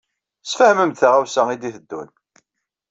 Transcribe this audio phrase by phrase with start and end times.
[0.49, 2.09] Sfehmem-d taɣawsa i d-iteddun.